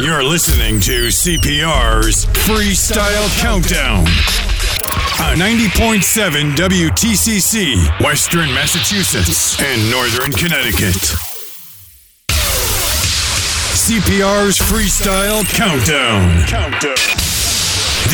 [0.00, 4.06] You're listening to CPR's Freestyle Countdown
[5.18, 10.94] uh, on 90.7 WTCC, Western Massachusetts and Northern Connecticut.
[13.74, 16.46] CPR's Freestyle Countdown.
[16.46, 16.94] Countdown.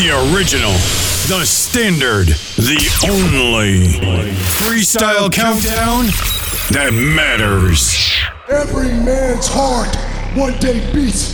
[0.01, 0.73] The original,
[1.29, 2.81] the standard, the
[3.11, 3.89] only
[4.57, 6.07] freestyle countdown
[6.71, 8.17] that matters.
[8.49, 9.95] Every man's heart
[10.35, 11.34] one day beats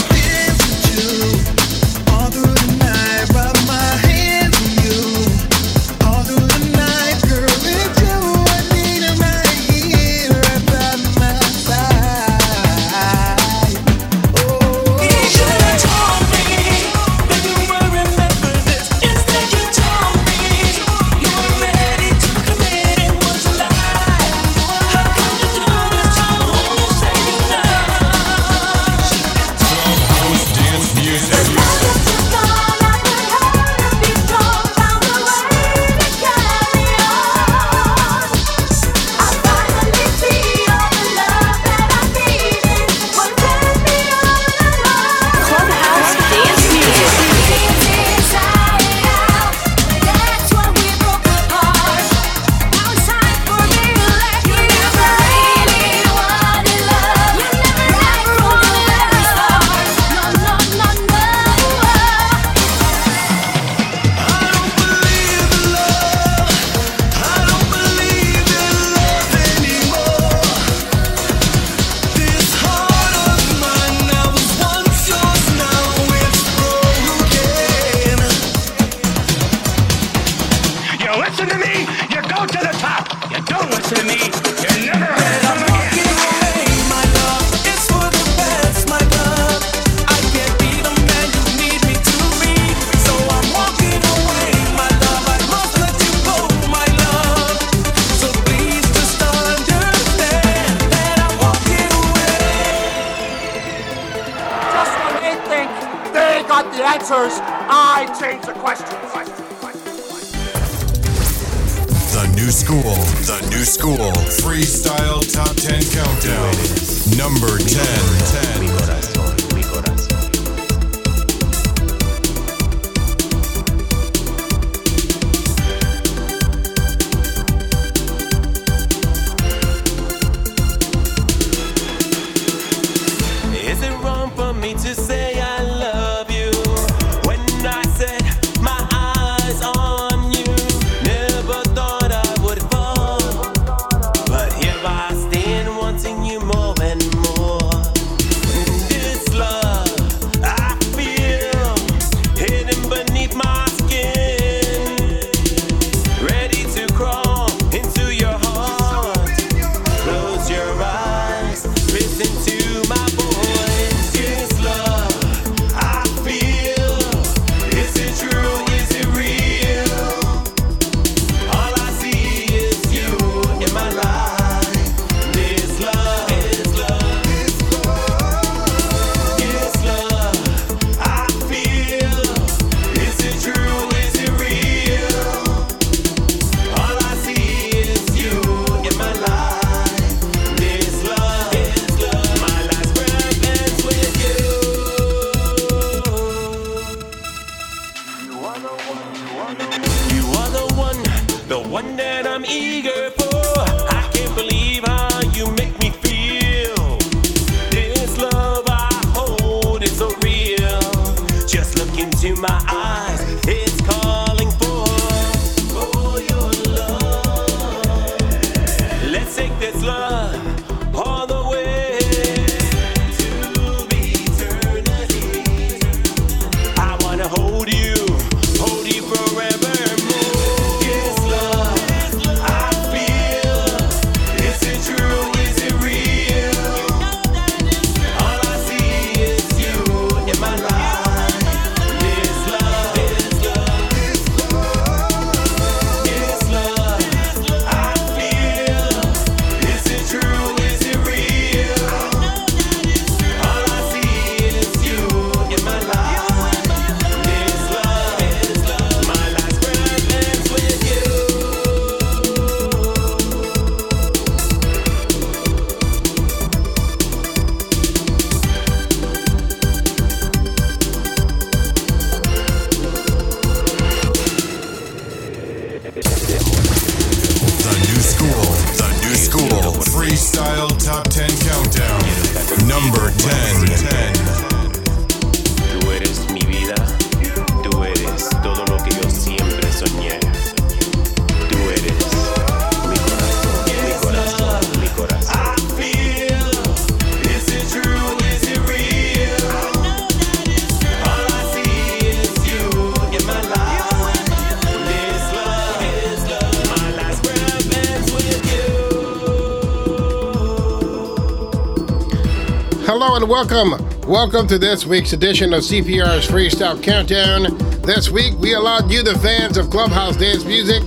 [313.27, 313.71] Welcome.
[314.07, 317.55] Welcome to this week's edition of CPR's Freestyle Countdown.
[317.83, 320.81] This week, we allowed you, the fans of Clubhouse dance music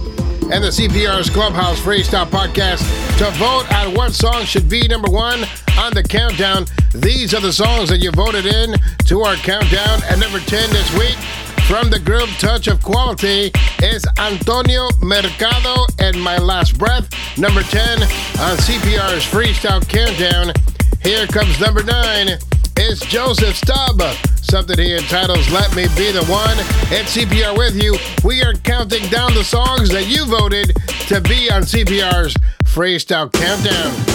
[0.50, 2.82] and the CPR's Clubhouse Freestyle podcast,
[3.18, 5.44] to vote on what song should be number one
[5.78, 6.66] on the countdown.
[6.92, 8.74] These are the songs that you voted in
[9.06, 10.02] to our countdown.
[10.04, 11.16] At number 10 this week,
[11.68, 13.52] from the group Touch of Quality,
[13.82, 17.08] is Antonio Mercado and My Last Breath.
[17.38, 20.52] Number 10 on CPR's Freestyle Countdown.
[21.04, 22.38] Here comes number nine.
[22.78, 24.00] It's Joseph Stubb.
[24.40, 26.58] Something he entitles Let Me Be the One.
[26.90, 30.74] At CPR with you, we are counting down the songs that you voted
[31.08, 32.34] to be on CPR's
[32.64, 34.13] Freestyle Countdown.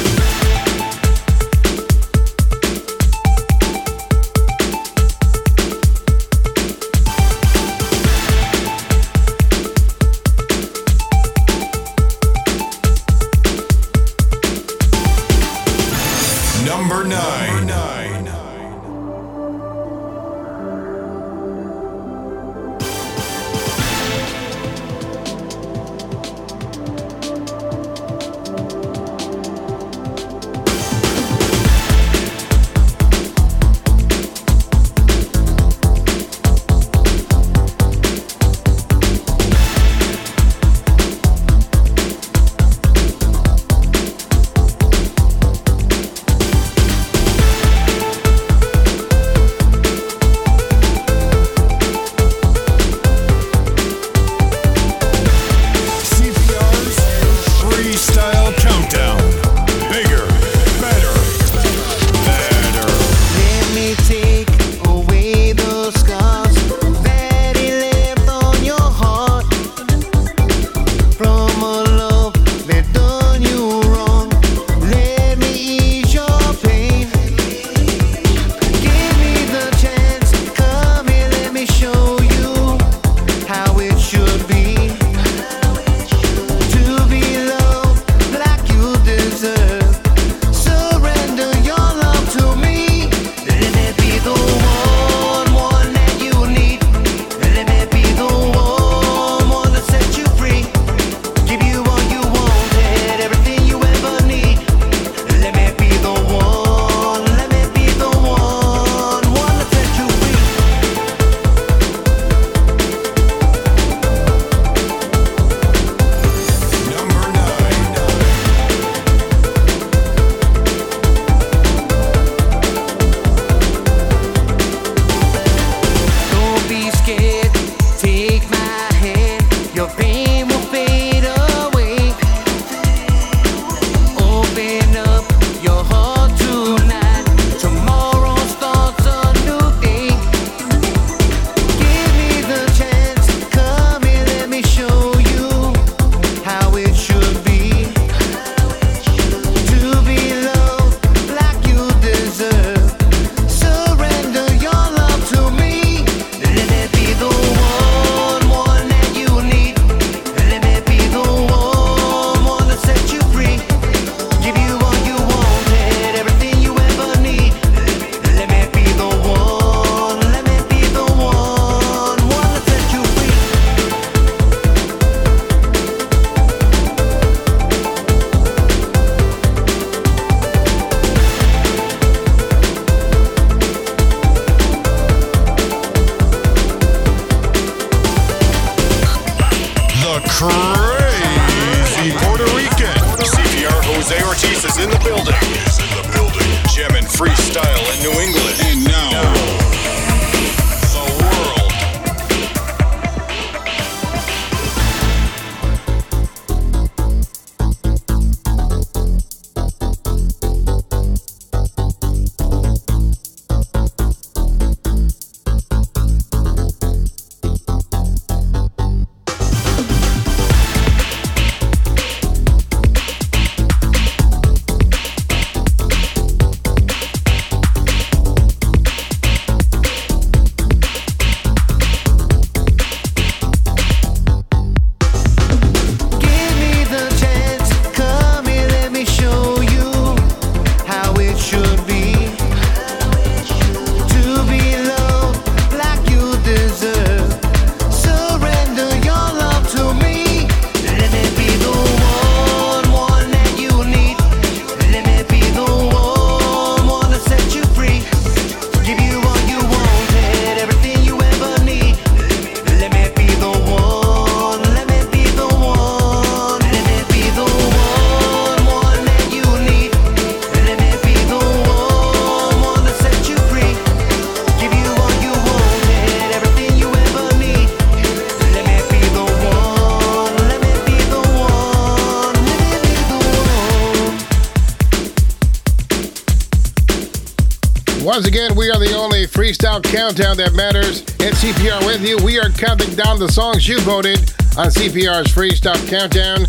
[288.10, 291.02] Once again, we are the only freestyle countdown that matters.
[291.20, 292.18] It's CPR with you.
[292.26, 294.18] We are counting down the songs you voted
[294.58, 296.48] on CPR's Freestyle Countdown.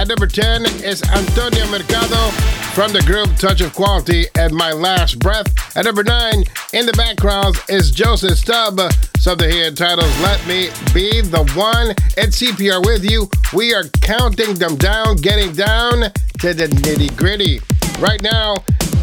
[0.00, 2.32] At number 10 is Antonio Mercado
[2.72, 5.76] from the group Touch of Quality and My Last Breath.
[5.76, 6.42] At number 9,
[6.72, 8.80] in the background is Joseph Stubb.
[9.18, 11.90] Something he entitles Let Me Be the One.
[12.16, 17.60] At CPR with you, we are counting them down, getting down to the nitty gritty.
[18.00, 18.56] Right now,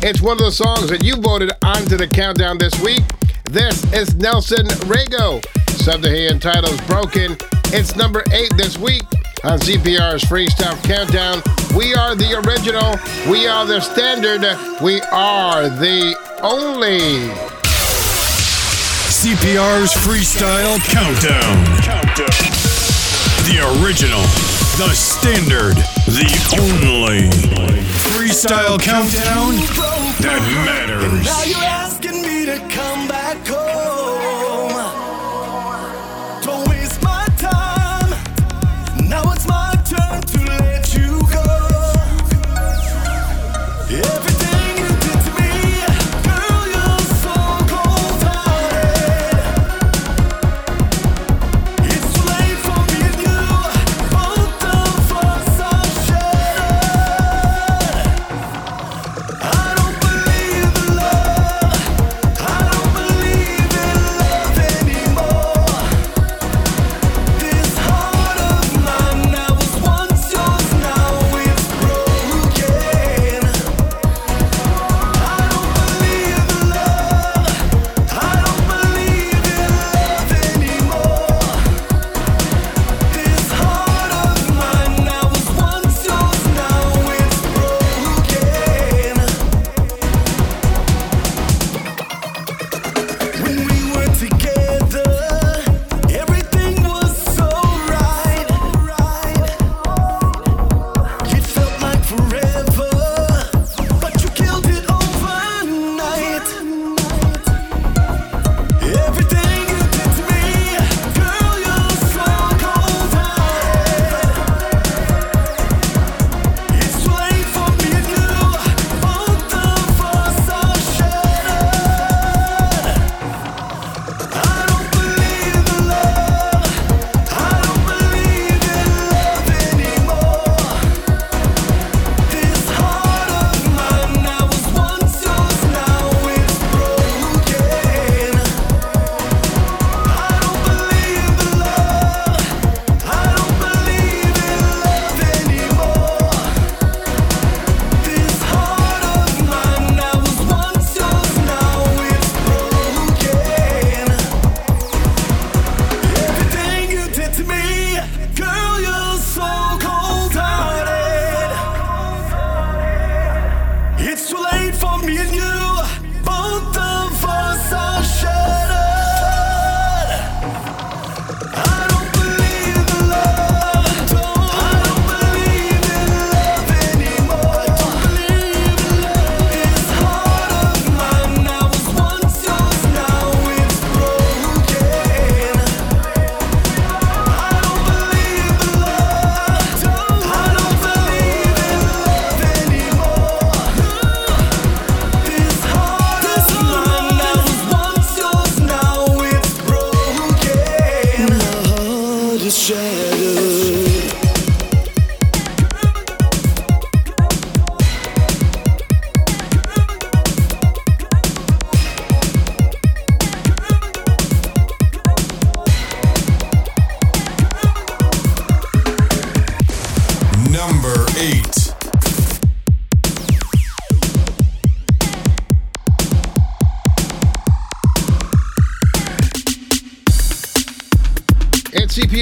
[0.04, 3.04] it's one of the songs that you voted onto the countdown this week.
[3.50, 5.44] This is Nelson Rego.
[5.78, 7.38] Something he entitles Broken.
[7.74, 9.04] It's number 8 this week
[9.44, 11.42] on CPR's Freestyle Countdown.
[11.76, 12.96] We are the original,
[13.30, 14.42] we are the standard,
[14.82, 17.30] we are the only.
[19.22, 21.66] CPR's Freestyle Countdown.
[21.82, 22.32] Countdown.
[23.46, 24.22] The original,
[24.78, 25.76] the standard,
[26.08, 26.28] the
[26.60, 27.30] only.
[28.12, 29.56] Freestyle Countdown
[30.22, 31.26] that matters.
[31.26, 33.71] Now you're asking me to come back home.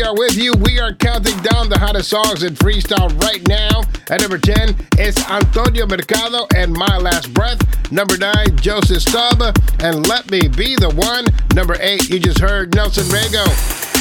[0.09, 0.53] CPR with you.
[0.53, 3.83] We are counting down the hottest songs in freestyle right now.
[4.09, 7.59] At number 10 is Antonio Mercado and My Last Breath.
[7.91, 9.41] Number 9, Joseph Stubb
[9.79, 11.25] and Let Me Be the One.
[11.55, 13.45] Number 8, you just heard Nelson Rego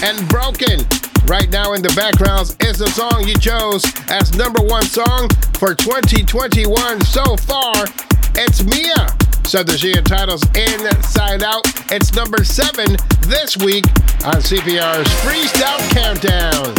[0.03, 0.81] and Broken.
[1.27, 5.75] Right now in the background is the song you chose as number one song for
[5.75, 7.85] 2021 so far.
[8.41, 9.09] It's Mia.
[9.49, 11.67] So the she titles Inside Out.
[11.91, 13.85] It's number seven this week
[14.25, 16.73] on CPR's Freestyle Countdown.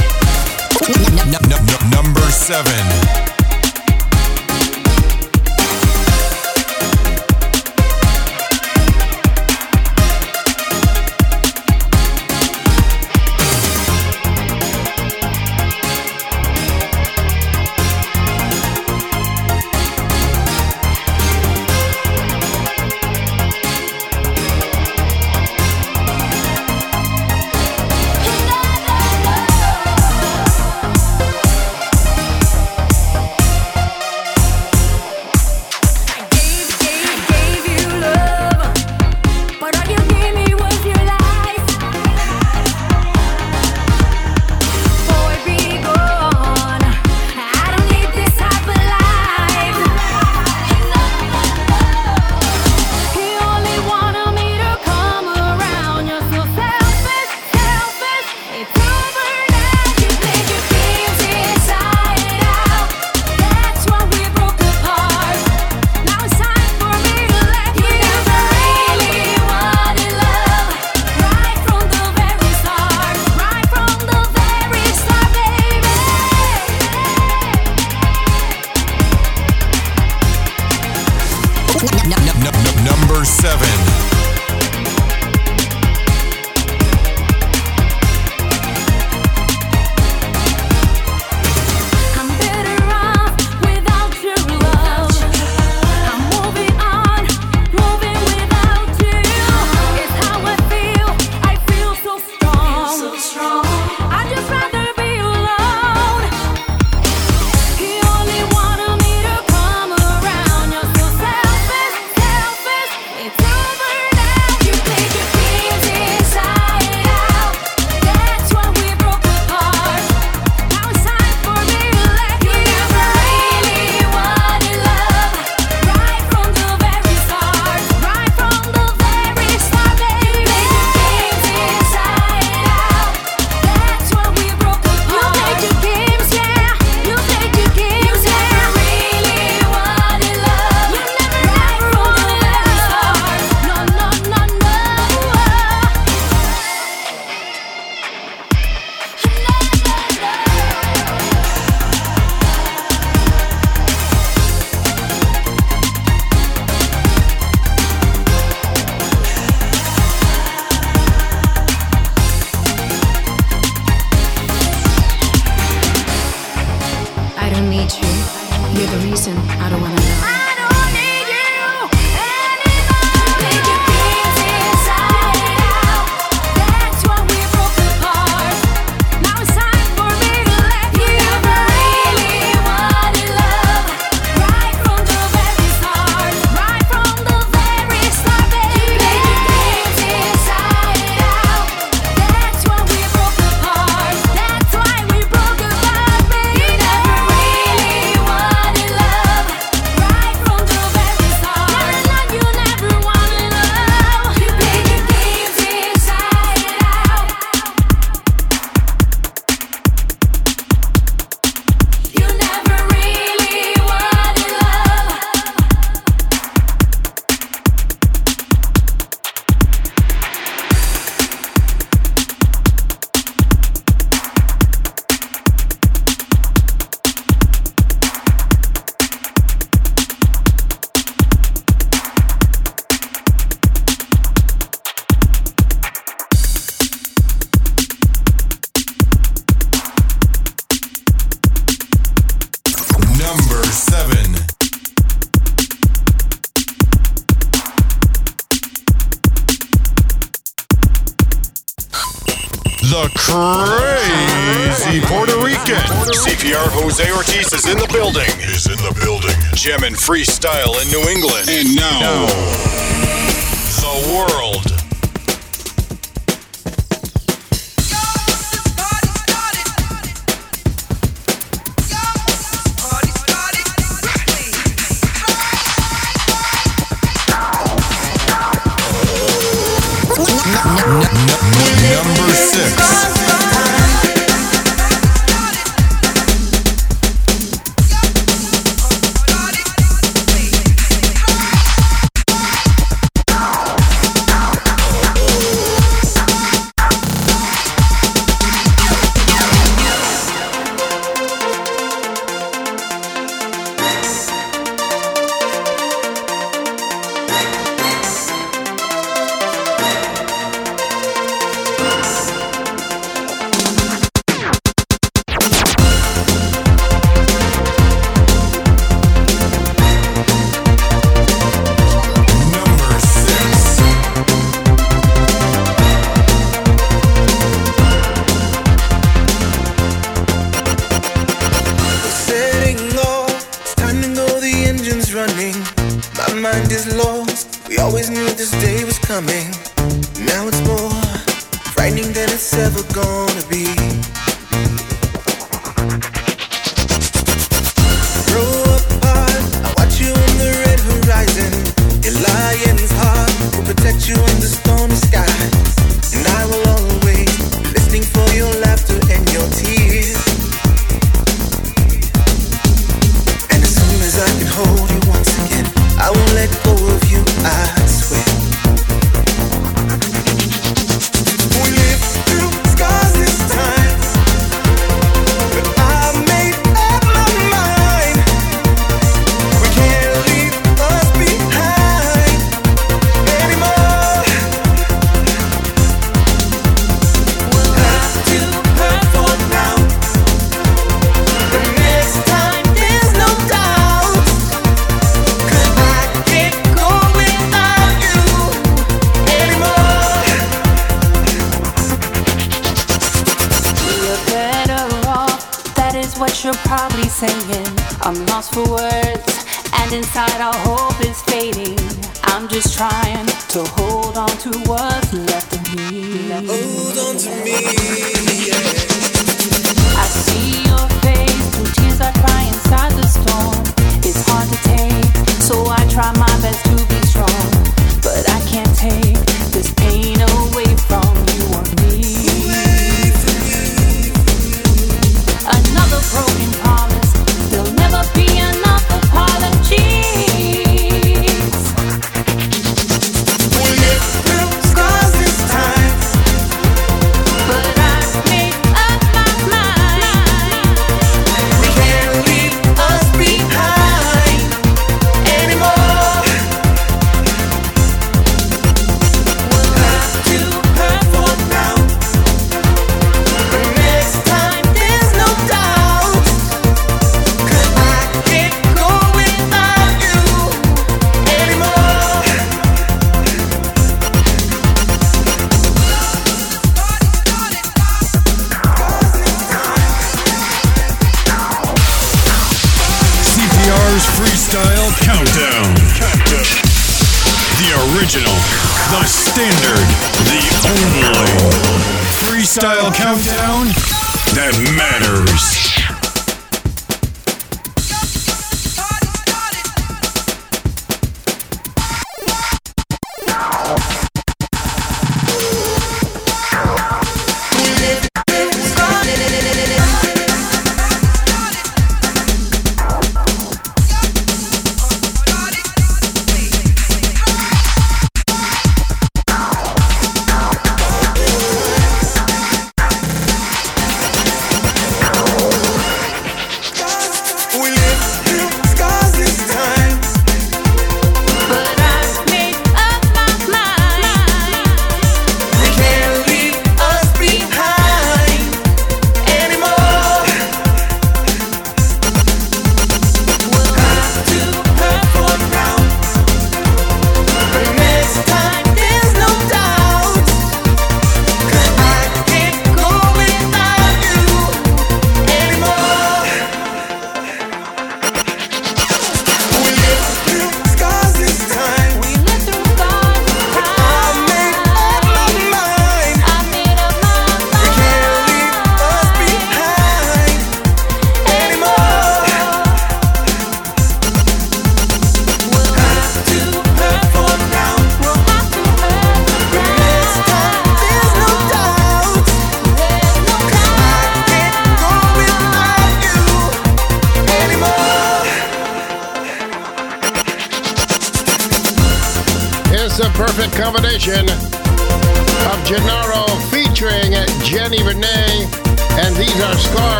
[1.91, 3.28] Number 7.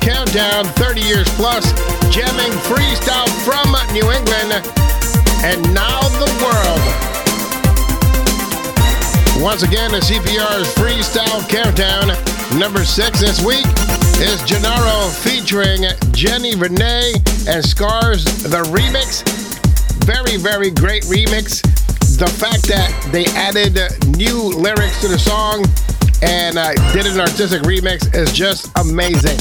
[0.00, 1.64] Countdown, 30 years plus,
[2.10, 4.52] jamming freestyle from New England,
[5.44, 7.08] and now the world.
[9.42, 12.08] Once again, the CPR's Freestyle Countdown,
[12.58, 13.66] number six this week
[14.20, 17.14] is Gennaro featuring Jenny Renee
[17.46, 19.22] and Scars, the remix.
[20.04, 21.62] Very, very great remix.
[22.18, 23.78] The fact that they added
[24.16, 25.64] new lyrics to the song
[26.22, 28.14] and uh, did an artistic remix.
[28.14, 29.38] is just amazing.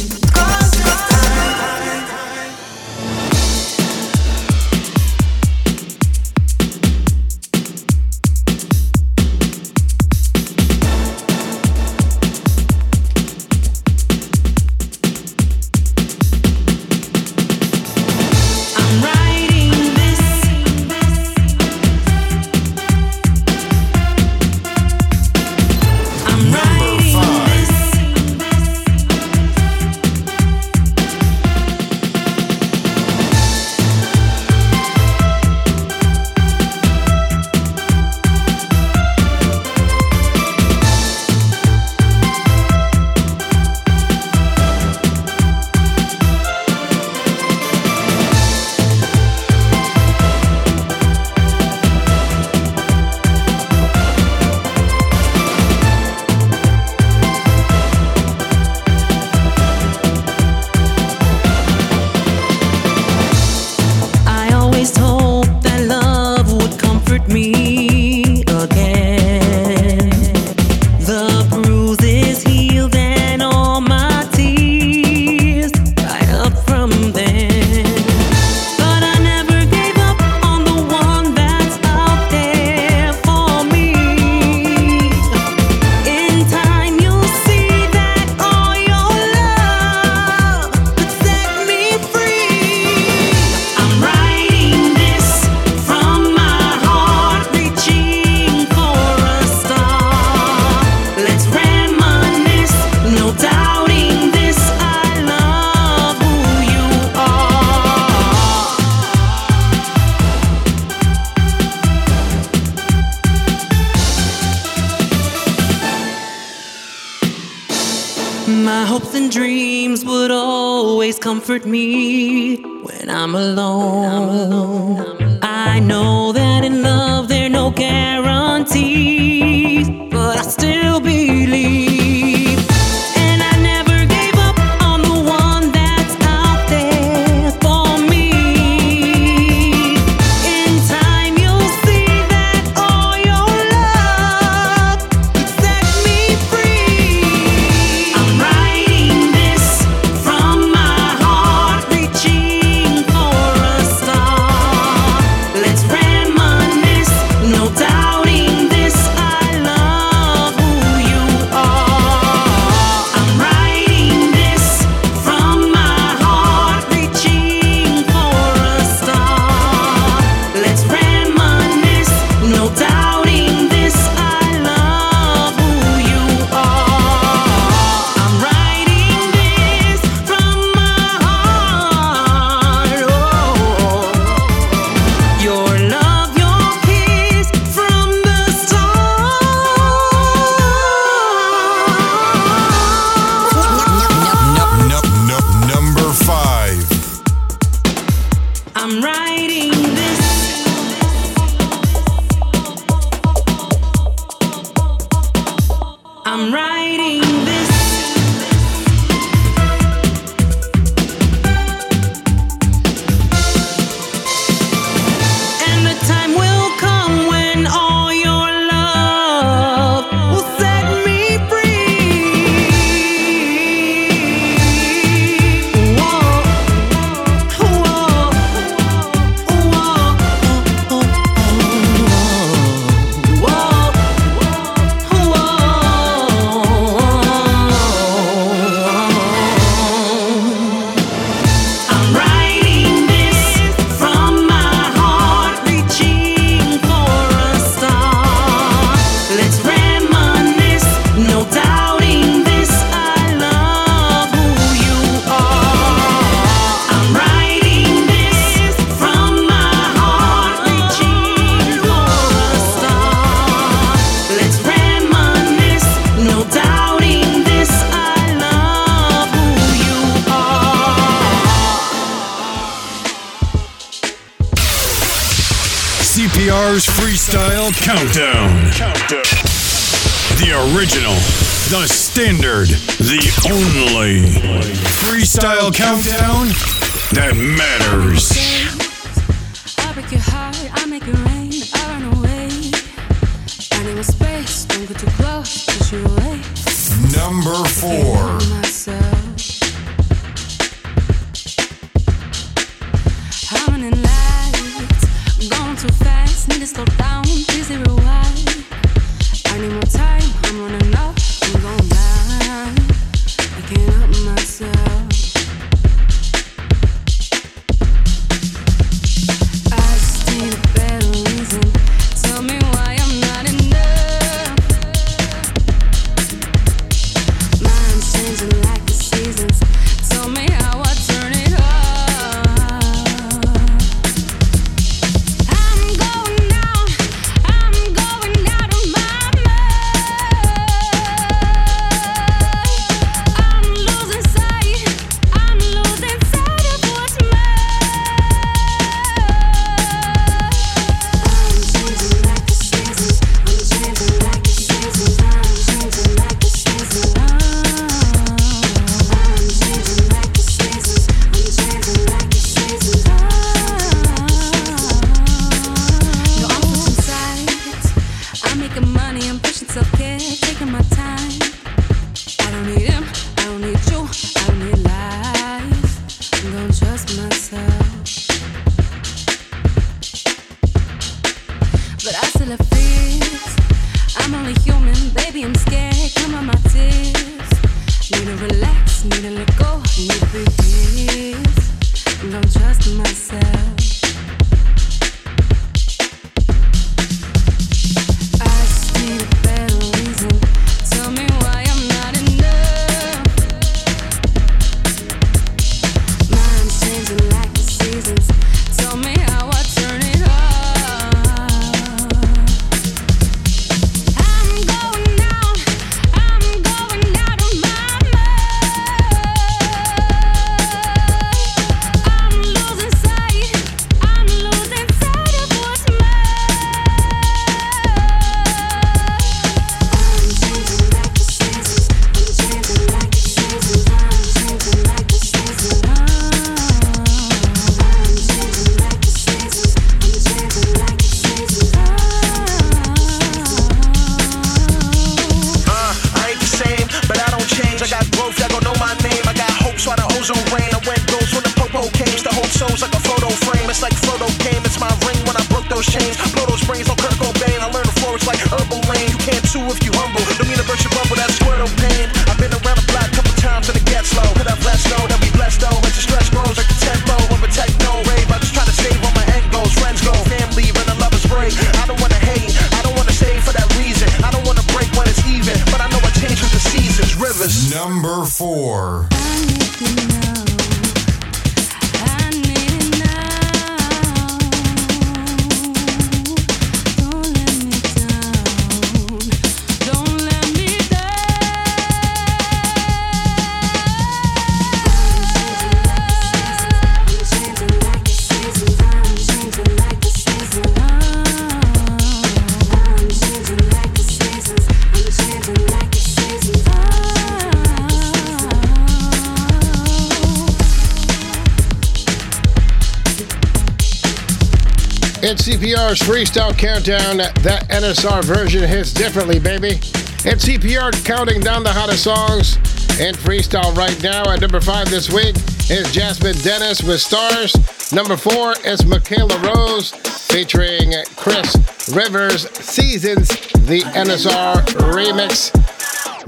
[516.28, 517.17] Freestyle Countdown.
[517.17, 519.80] That NSR version hits differently, baby.
[520.28, 522.58] And CPR counting down the hottest songs
[523.00, 524.30] in freestyle right now.
[524.30, 525.38] At number five this week
[525.71, 527.56] is Jasmine Dennis with Stars.
[527.94, 529.92] Number four is Michaela Rose
[530.28, 531.56] featuring Chris
[531.96, 533.30] Rivers Seasons,
[533.63, 535.56] the NSR remix.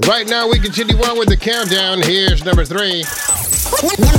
[0.08, 2.00] Right now, we continue on with the countdown.
[2.00, 3.04] Here's number three.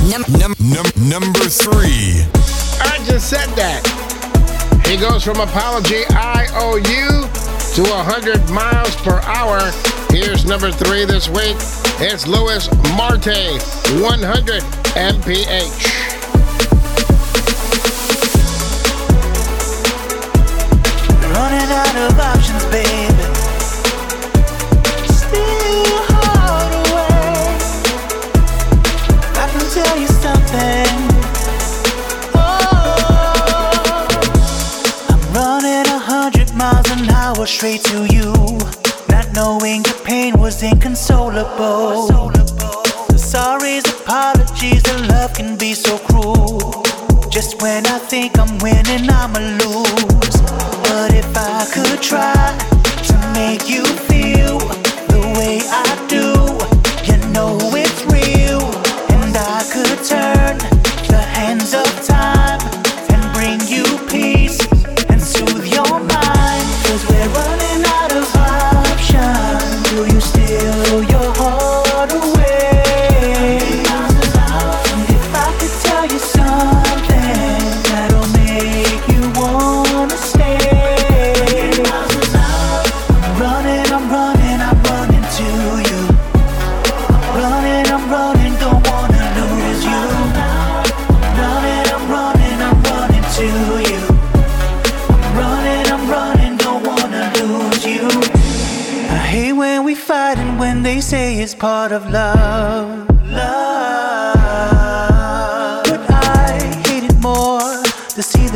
[0.08, 2.22] Num- num- num- number three.
[2.80, 4.01] I just said that.
[4.92, 7.22] He goes from apology IOU
[7.76, 9.72] to 100 miles per hour.
[10.10, 11.56] Here's number three this week.
[11.98, 13.56] It's Louis Marte,
[14.02, 14.62] 100
[14.92, 16.01] MPH.
[37.62, 38.01] straight to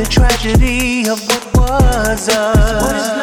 [0.09, 3.16] tragedy of what was us.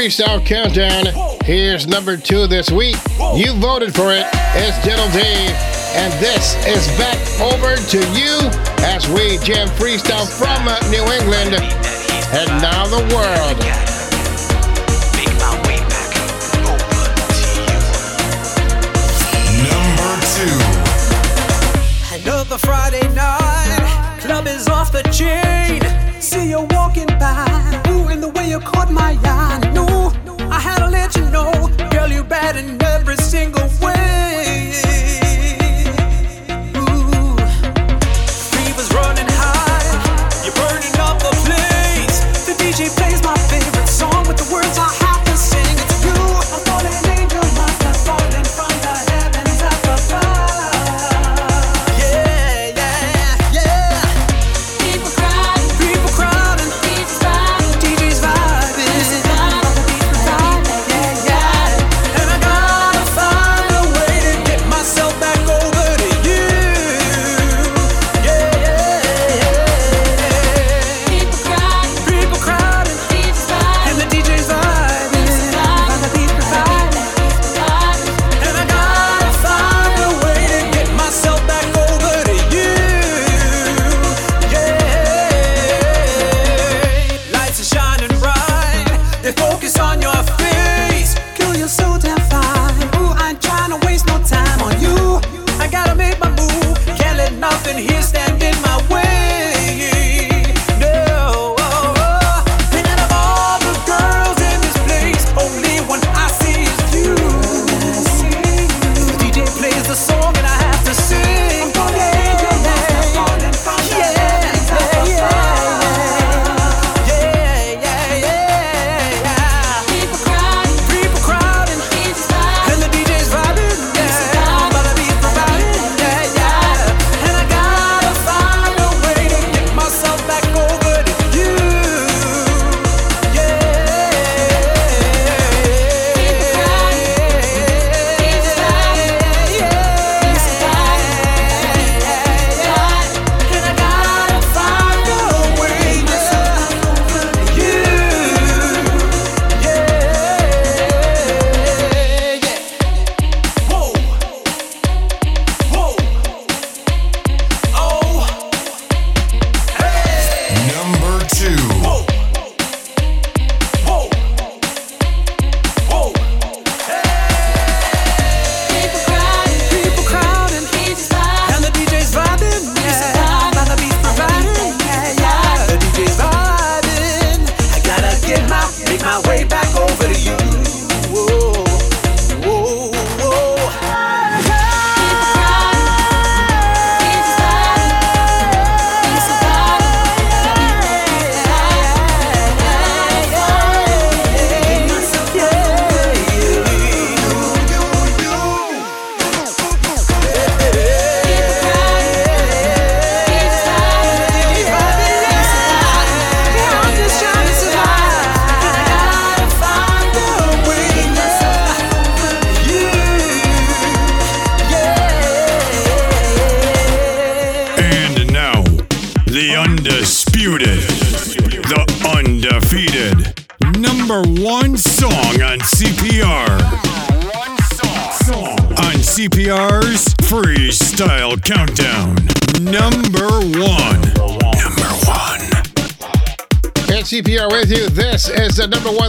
[0.00, 1.04] Freestyle Countdown.
[1.44, 2.96] Here's number two this week.
[3.34, 4.24] You voted for it.
[4.54, 5.50] It's Gentle Dave.
[5.92, 8.38] And this is back over to you
[8.82, 11.54] as we jam freestyle from New England
[12.32, 13.89] and now the world.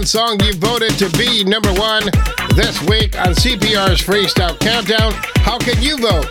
[0.01, 2.01] one song you voted to be number one
[2.55, 5.11] this week on CPR's Freestyle Countdown.
[5.45, 6.25] How can you vote?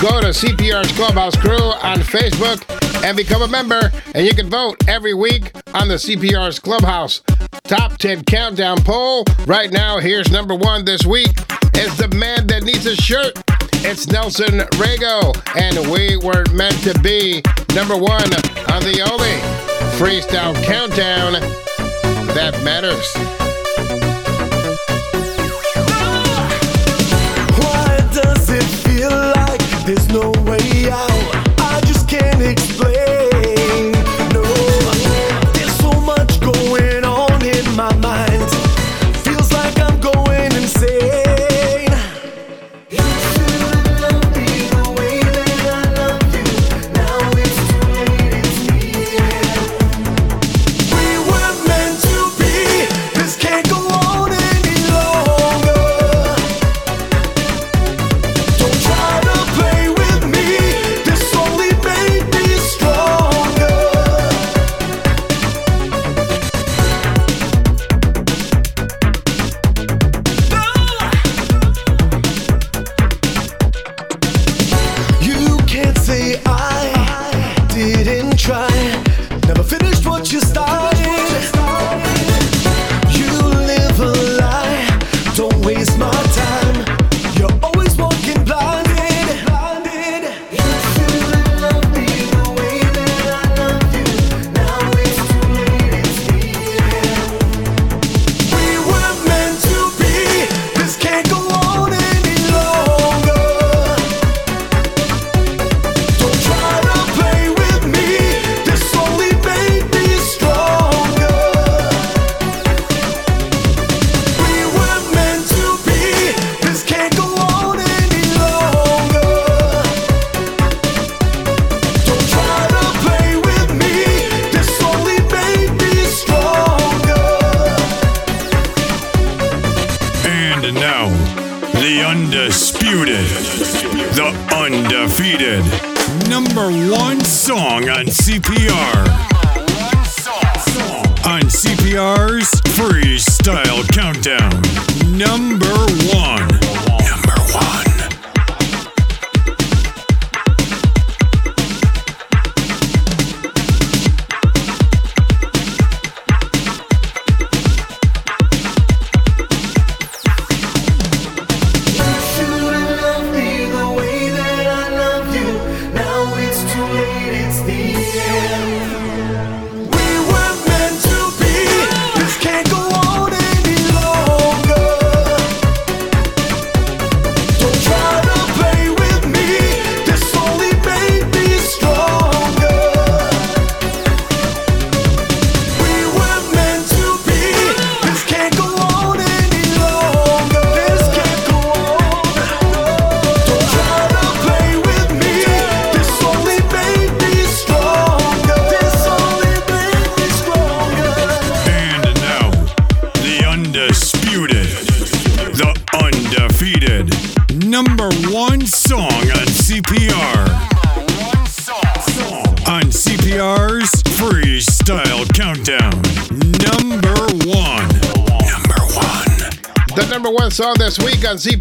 [0.00, 2.62] Go to CPR's Clubhouse Crew on Facebook
[3.04, 7.22] and become a member, and you can vote every week on the CPR's Clubhouse
[7.64, 9.24] Top 10 Countdown poll.
[9.44, 11.32] Right now, here's number one this week.
[11.74, 13.32] It's the man that needs a shirt.
[13.84, 17.42] It's Nelson Rego, and we weren't meant to be
[17.74, 18.32] number one
[18.70, 19.34] on the only
[19.98, 21.65] freestyle countdown
[22.36, 23.14] that matters.
[27.64, 31.58] Why does it feel like there's no way out?
[31.58, 33.15] I just can't explain.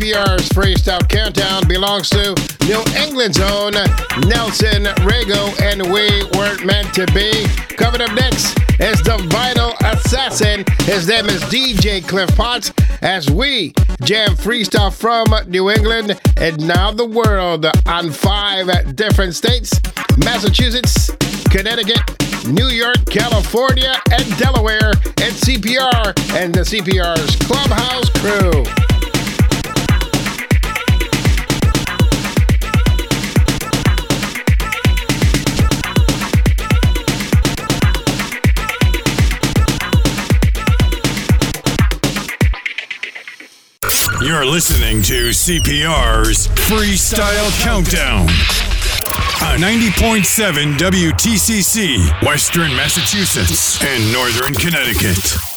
[0.05, 2.35] CPR's freestyle countdown belongs to
[2.67, 3.71] New England's own
[4.29, 7.47] Nelson Rego and We Weren't Meant to Be.
[7.75, 10.63] Coming up next is the Vital Assassin.
[10.81, 16.91] His name is DJ Cliff Potts as we jam freestyle from New England and now
[16.91, 19.81] the world on five different states
[20.23, 21.09] Massachusetts,
[21.49, 28.94] Connecticut, New York, California, and Delaware at CPR and the CPR's Clubhouse Crew.
[44.25, 48.27] You're listening to CPR's Freestyle Countdown
[49.05, 55.54] uh, on 90.7 WTCC, Western Massachusetts and Northern Connecticut.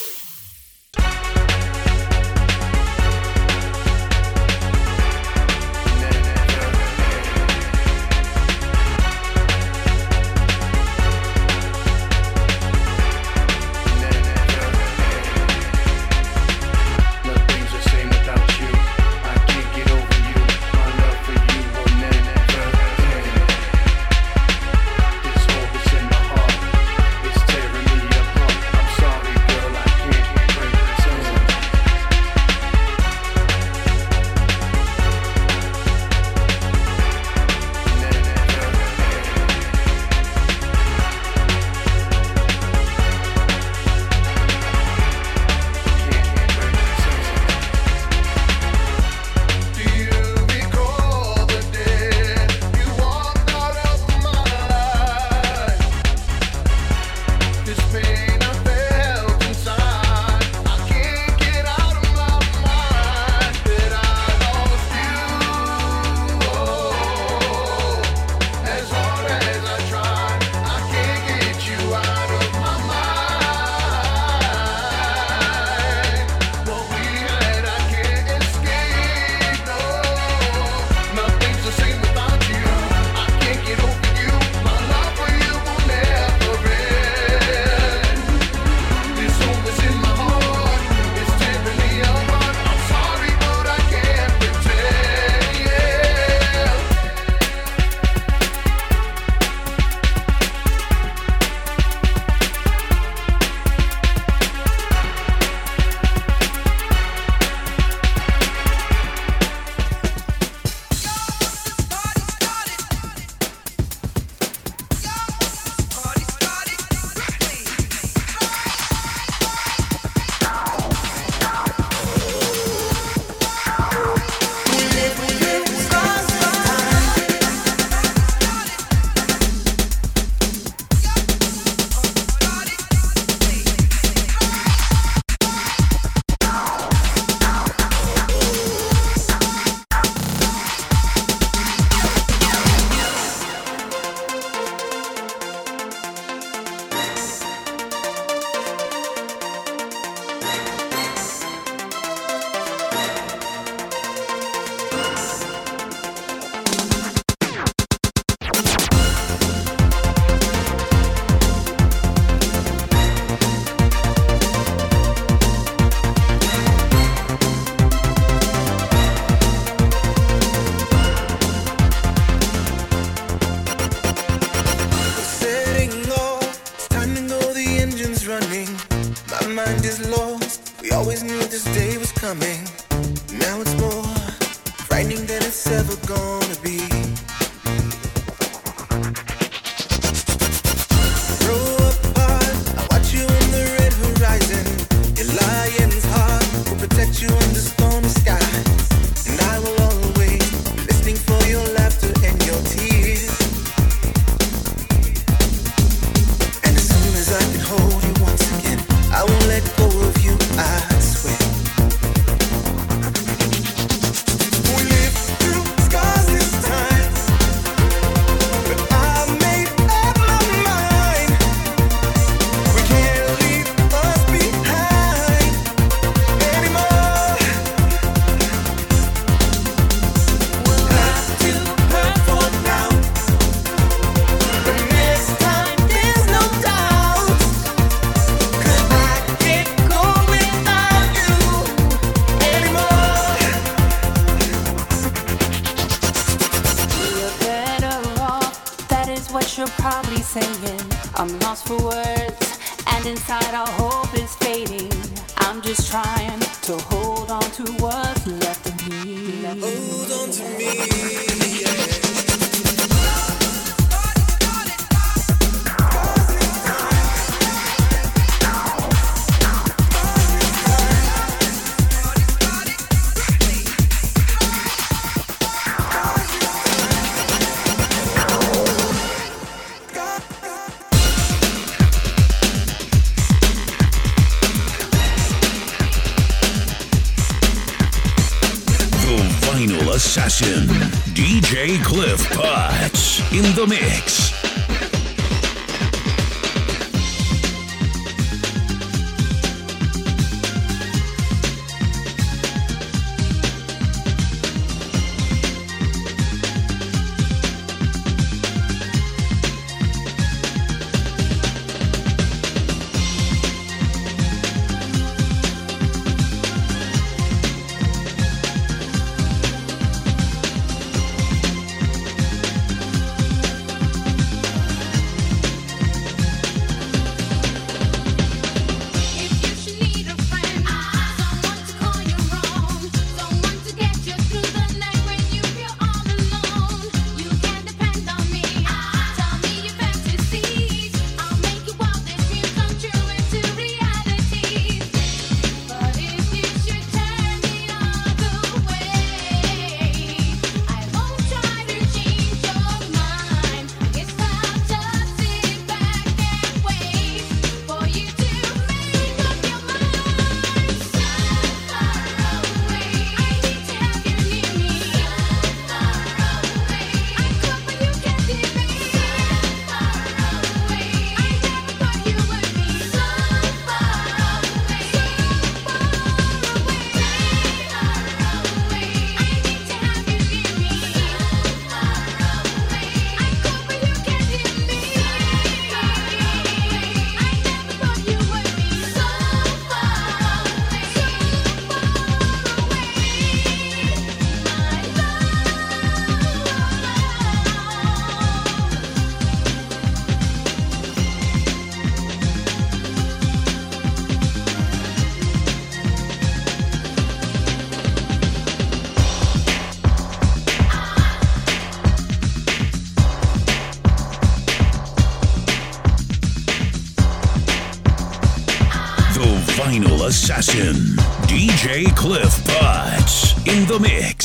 [421.27, 424.18] DJ Cliff Potts in the mix.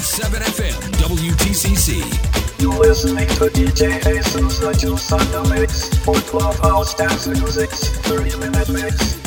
[0.00, 2.60] FM, WTCC.
[2.60, 7.68] You're listening to DJ Asus, the Juice on the Mix, for 12 hours dance music,
[7.70, 9.19] 30 minute mix.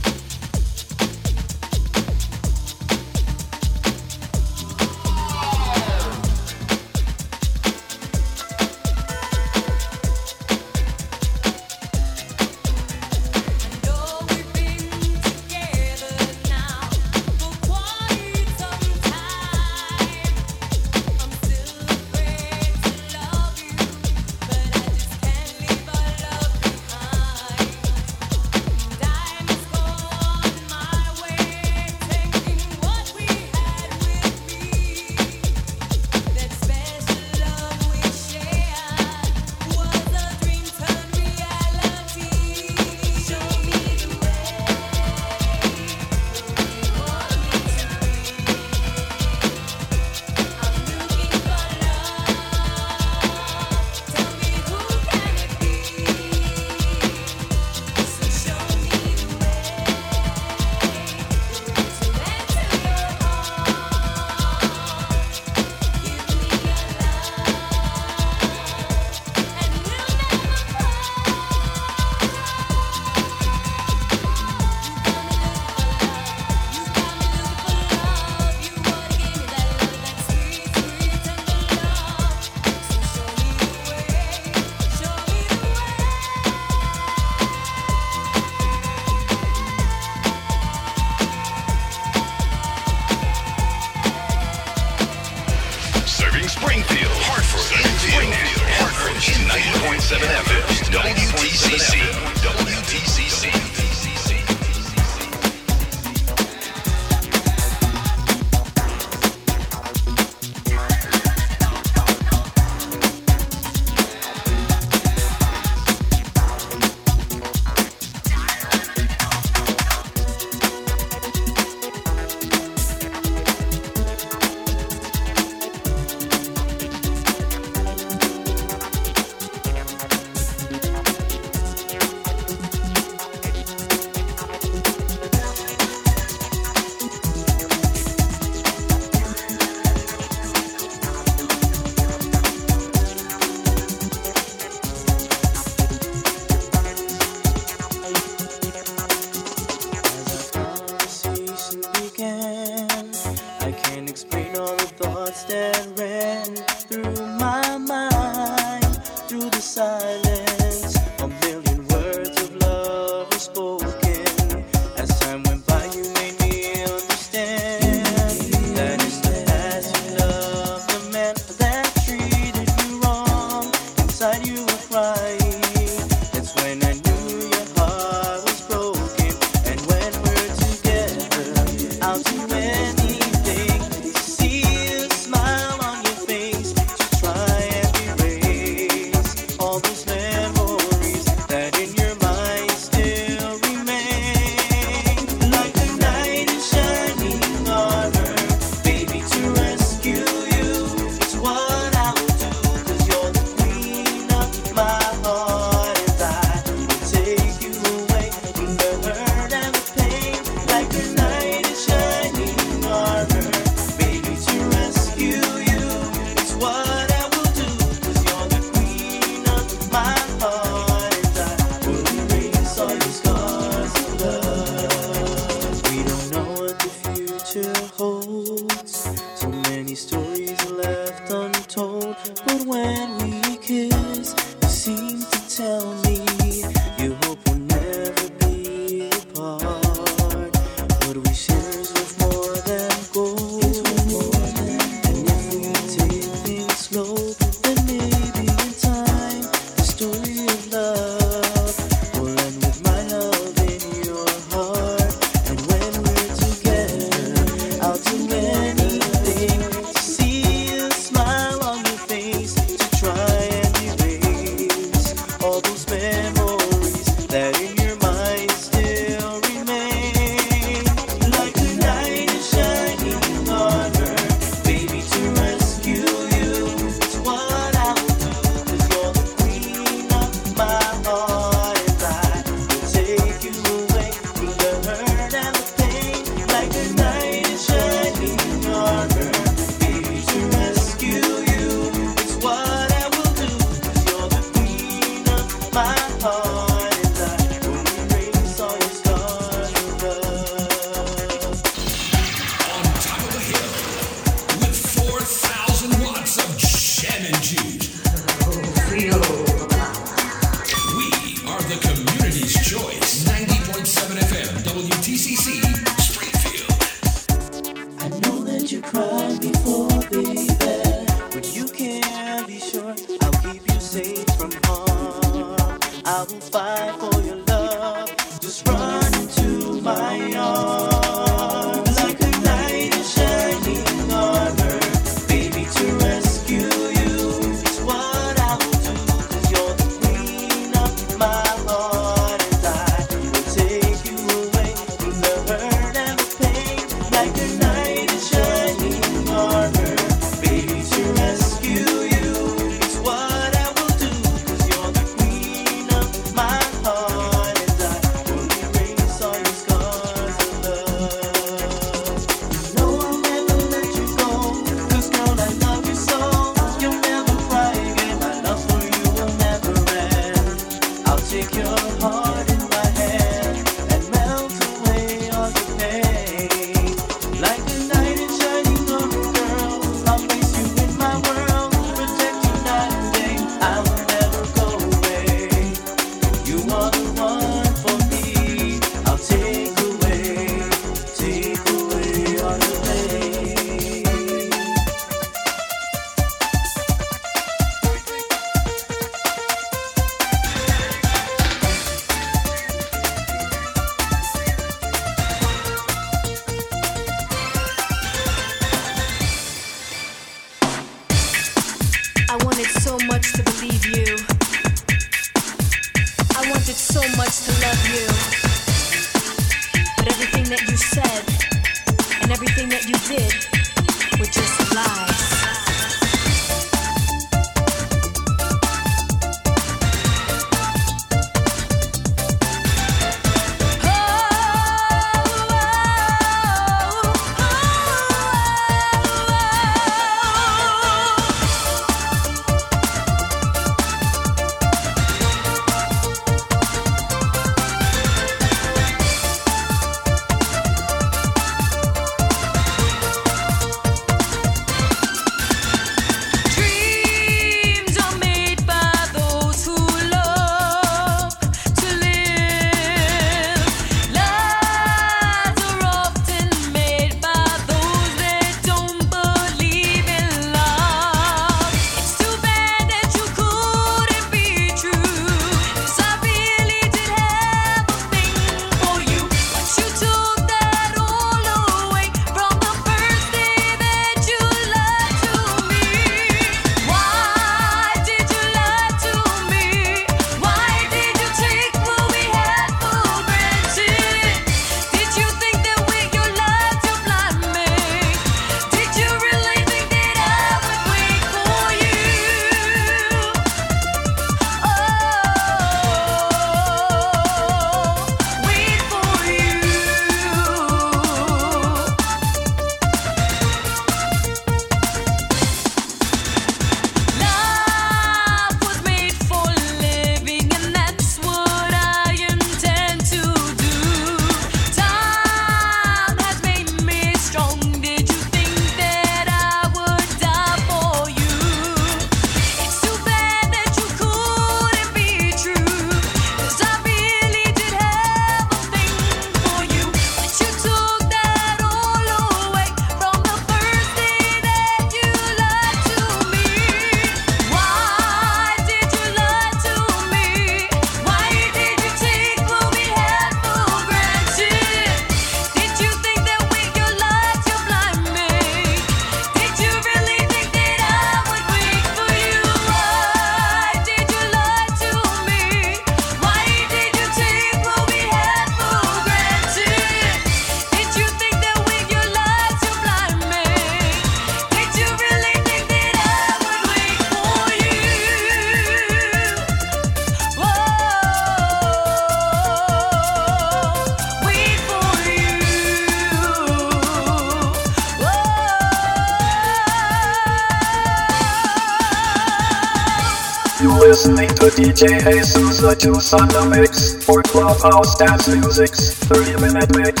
[594.61, 600.00] DJ Jesus, the two on the mix for clubhouse dance music's 30 minute mix.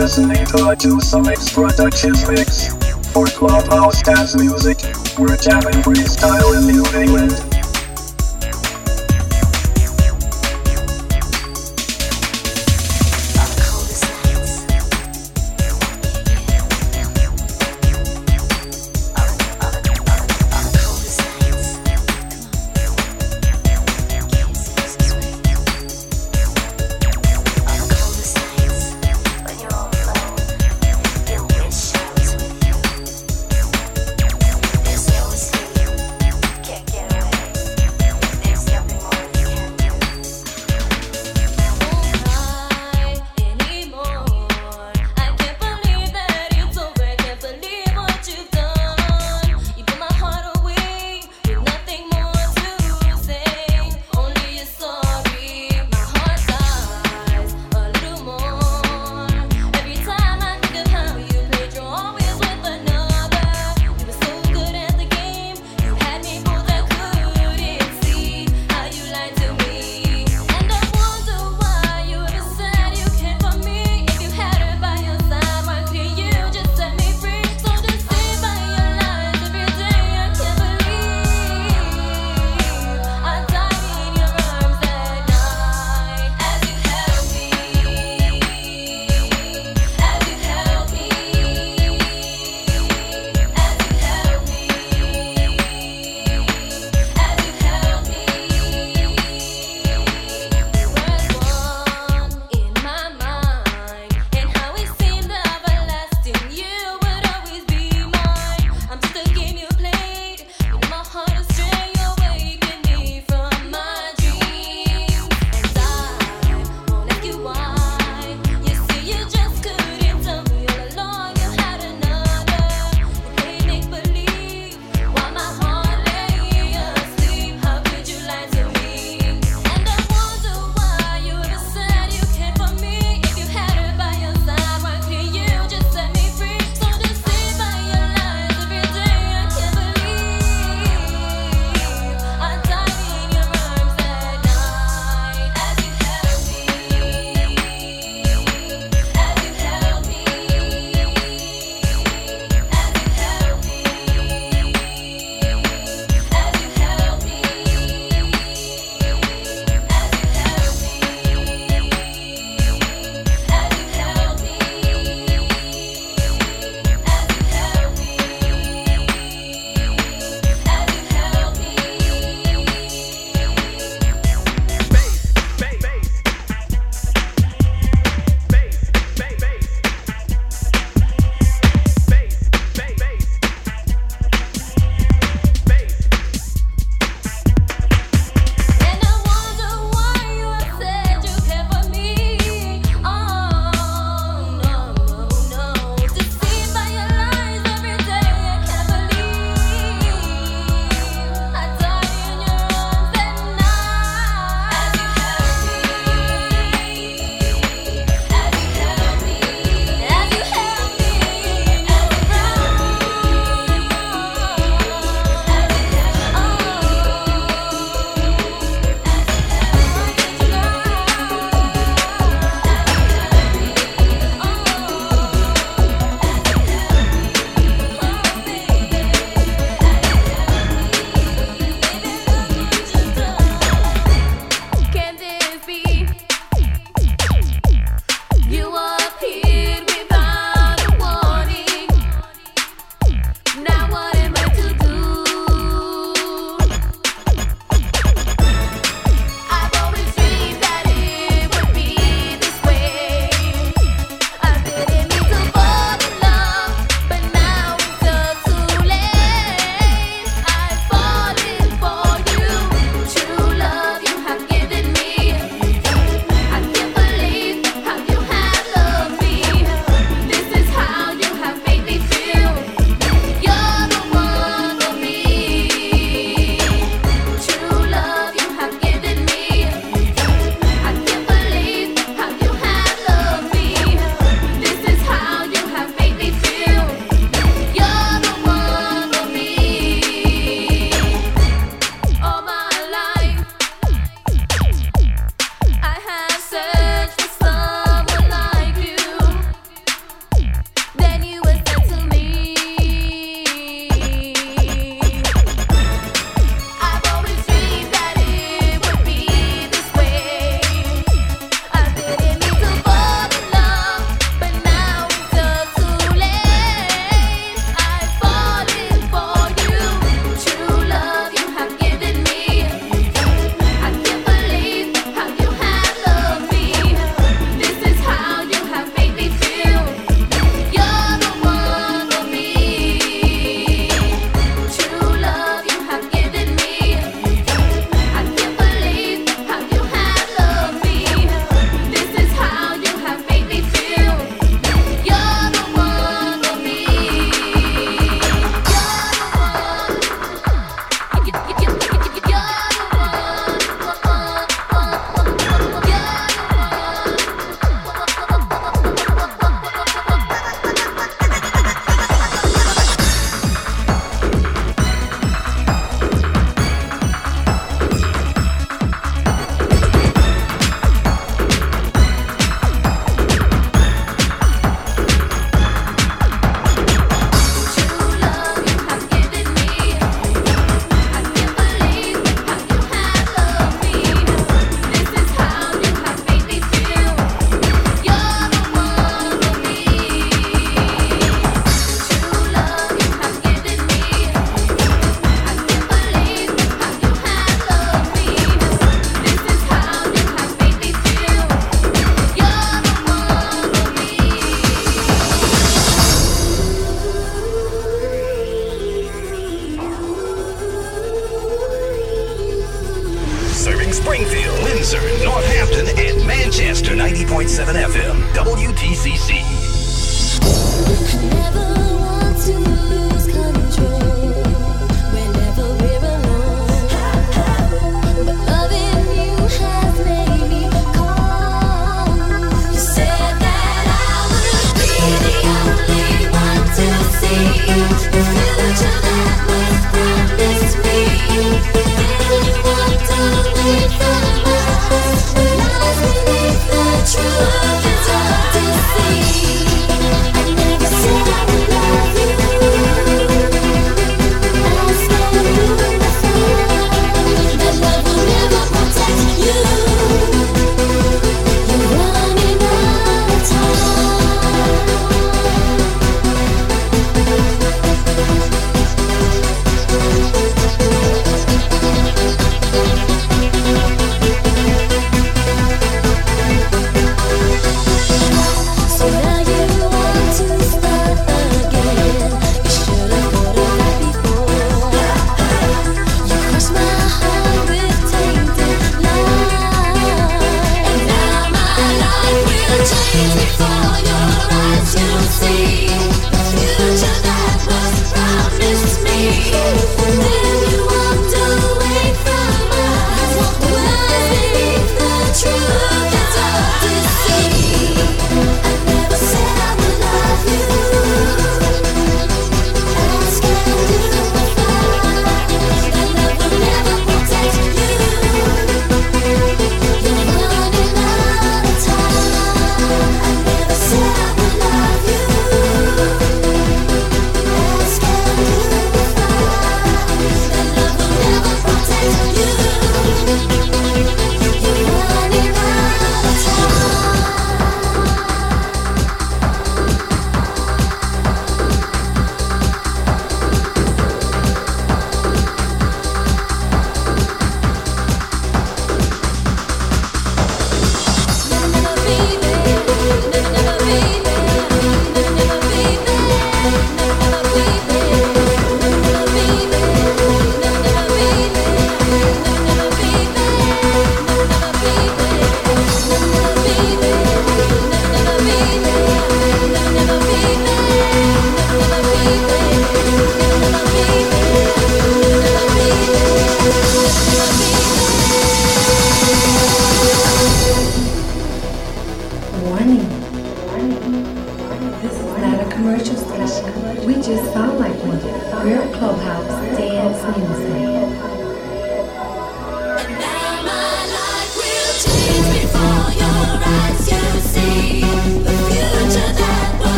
[0.00, 2.68] Listenator to some extra Duchess mix
[3.12, 4.78] for Clubhouse Dance Music.
[5.18, 7.59] We're jamming freestyle in New England.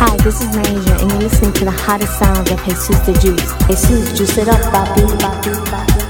[0.00, 3.52] Hi, this is Ranger, and you're listening to the hottest sounds of Jesus the Juice.
[3.66, 6.07] Jesus, juice it up, papi, papi, papi.